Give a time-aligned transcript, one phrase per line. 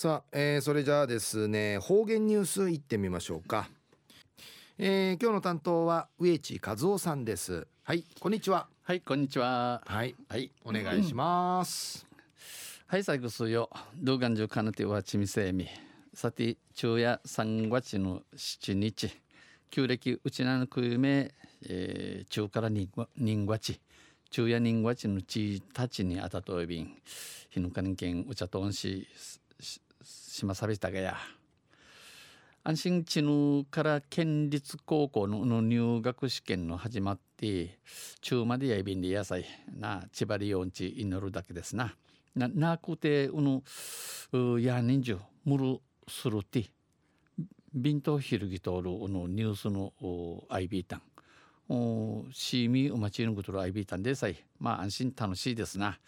[0.00, 3.68] さあ、えー、それじゃあですね方言ニュースいってみましょうか、
[4.78, 7.66] えー、今日の担当は植地和夫さんです。
[7.82, 8.66] はいこんにちは。
[8.82, 9.82] はいこんにちは。
[9.84, 10.14] はい。
[10.30, 10.50] はい。
[10.64, 12.16] お願いします、うん、
[12.86, 13.68] はい最後すよ。
[13.98, 15.68] 動画中かなてはちみせみ。
[16.14, 19.14] さて昼夜3月の7日。
[19.68, 21.34] 旧暦うちなのくゆめ、
[21.68, 22.88] えー、中から人
[23.44, 23.78] 月
[24.30, 26.96] 昼夜人月のちたちにあたといびん。
[27.50, 29.06] 日のかんけんうちゃとんし
[30.02, 31.16] しまさびたがや。
[32.62, 37.78] 安心地ぬから県立高校の入学試験の始まって
[38.20, 39.46] 中までやいびんで野菜。
[39.78, 41.94] な千葉りよんち祈るだけですな。
[42.34, 43.62] ななくてうぬ
[44.60, 46.70] や人数むるするて
[47.74, 49.92] ビントひるぎとるのニュースの
[50.48, 51.02] アイビータン。
[52.32, 54.36] シーミーお待ちのことのアイビータンでさえ。
[54.58, 55.98] まあ安心楽しいですな。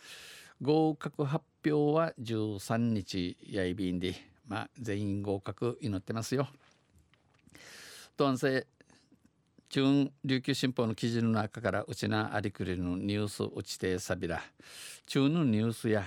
[0.62, 4.15] 合格発表は13日やいびんで、
[4.47, 6.46] まあ、全員合格祈ってますよ。
[8.16, 8.68] とんせ
[9.68, 14.40] 中琉球新報の記事の中からうちなありくりのニュースうちてさびら
[15.07, 16.05] 中のニュースや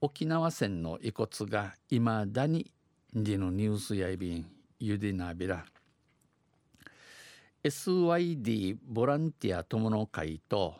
[0.00, 2.70] 沖縄戦の遺骨がいまだに
[3.12, 4.46] りのニュースやいびん
[4.78, 5.66] ゆでなびら
[7.62, 10.76] SYD ボランティア友の会と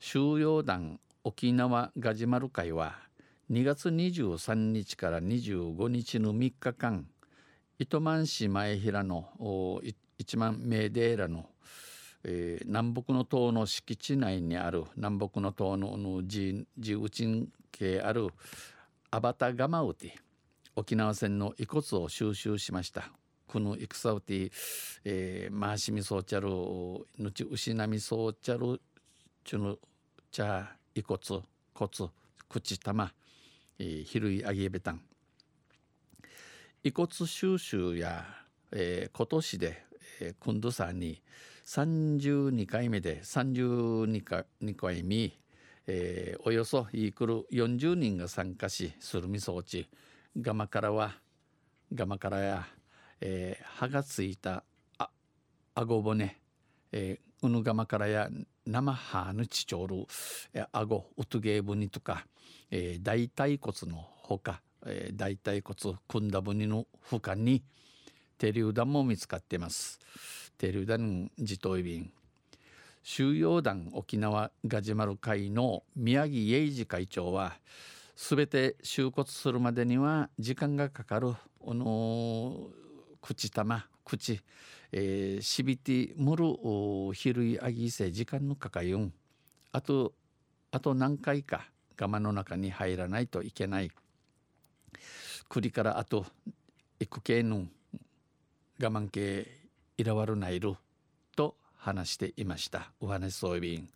[0.00, 2.96] 収容団沖縄ガジマル会は
[3.50, 7.06] 2月23日から25日の3日間
[7.78, 9.80] 糸満市前平の
[10.18, 11.46] 一万名デーラの、
[12.24, 18.28] えー、南北の島の敷地内にある南北の島の地打ち系ある
[19.10, 20.10] アバタガマウティ
[20.76, 23.10] 沖縄戦の遺骨を収集しました。
[23.46, 24.50] この戦うて、
[25.04, 26.48] えー、回しみそうちゃる
[27.18, 28.80] ぬち牛並みそうちゃる
[29.42, 29.76] ちゅの
[30.30, 31.18] ちゃ遺骨
[31.74, 32.10] 骨
[32.48, 33.12] 口玉、
[33.78, 35.00] えー、比類あげべたん
[36.84, 38.24] 遺骨収集や、
[38.70, 39.82] えー、今年で、
[40.20, 41.20] えー、今度さんに
[41.66, 45.32] 32回目で32回 ,2 回目、
[45.86, 49.88] えー、およそいくる40人が参加しするみ装置
[50.38, 51.14] ガマからは
[51.92, 52.66] ガマからや、
[53.20, 54.62] えー、歯がついた
[54.98, 55.08] あ
[55.74, 56.36] 顎骨、
[56.92, 58.30] えー、うぬがまからや
[58.66, 62.26] 生ハーヌチチョールあごウトゲーブニとか、
[62.70, 67.62] えー、大腿骨のほか、えー、大腿骨組んだブニの他に
[68.38, 70.00] 手榴弾も見つかっています。
[70.56, 72.10] 手榴弾自投便。
[73.02, 77.58] 収容団沖縄ガジュマル会の宮城英二会長は
[78.16, 81.34] すべて収骨するまでには時間がかかる。
[81.66, 82.70] あの
[83.20, 84.40] 口玉口。
[84.96, 86.44] えー、しびてむる
[87.14, 89.12] ひるいあぎせ時間のかかゆん。
[89.72, 90.12] あと
[90.70, 91.64] あと何回か
[92.00, 93.90] 我慢の中に入らないといけない。
[95.48, 96.24] 栗からあと
[97.00, 97.66] 行く系の
[98.80, 99.48] 我慢系
[99.98, 100.76] いらわるないる
[101.34, 102.92] と話していました。
[103.00, 103.88] お話そうびん。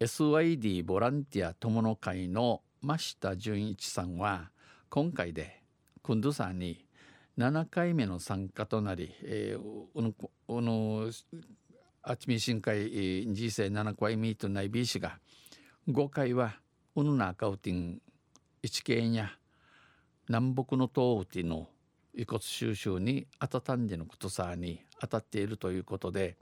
[0.00, 4.50] SYD ボランティア友の会の真下純一さんは
[4.88, 5.60] 今回で
[6.02, 6.85] くんどさんに
[7.38, 9.60] 7回目の参加となり、えー、
[9.94, 10.12] おの
[10.48, 11.10] おの
[12.02, 15.18] あちみしんかい人生7回目とないビーシが
[15.88, 16.54] 5回は
[16.94, 18.00] うぬなかうてん
[18.62, 19.32] 一軒や
[20.28, 21.68] 南北の東うての
[22.14, 26.36] 遺骨収集にあたたんでのことさに当たっているということで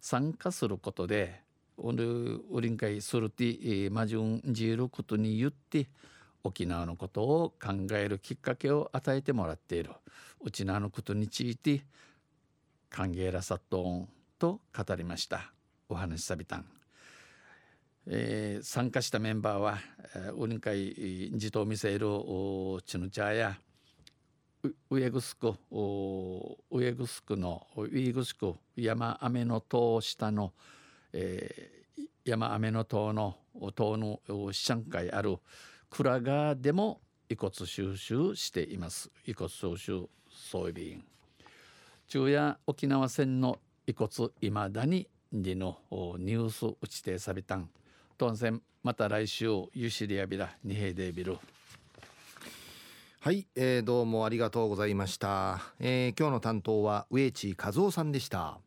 [0.00, 1.42] 参加することで
[1.76, 5.88] おるおりんかいするてまじゅんじることに言って
[6.44, 9.90] 沖縄のことを考えるきっかけを与えてもらっている。
[10.40, 11.82] うちなのことについて
[12.90, 15.52] 歓迎らさっとんと語りました。
[15.88, 16.66] お話しさびたん、
[18.06, 19.78] えー、参加したメンバーは
[20.36, 22.06] ウリン会自動ミサイル
[22.84, 23.58] チヌチャーや
[24.90, 25.54] ウエグスク
[26.70, 30.52] ウエグスクのウイグスク山雨の塔下の、
[31.12, 33.36] えー、山雨の塔の
[33.74, 34.20] 塔の
[34.52, 35.38] 資産会ある
[35.90, 39.10] 蔵がでも遺骨収集しています。
[39.26, 41.04] 遺骨収集装備員。
[42.06, 47.68] 昼夜沖縄戦の遺骨いまだにでのニュース打ちてさびたん。
[48.16, 51.38] 当選また来週ゆしりやびら二平でビル。
[53.20, 58.60] はい、えー、どうもありがとうございました、えー、今日の担当は植地和夫さんでした。